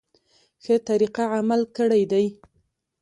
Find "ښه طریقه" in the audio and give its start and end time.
0.63-1.23